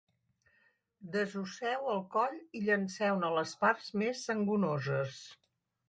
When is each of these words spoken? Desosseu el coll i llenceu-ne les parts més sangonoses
Desosseu 1.15 1.85
el 1.97 2.01
coll 2.17 2.39
i 2.61 2.65
llenceu-ne 2.65 3.33
les 3.43 3.57
parts 3.65 3.95
més 4.05 4.29
sangonoses 4.31 5.25